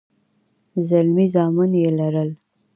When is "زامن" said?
1.33-1.71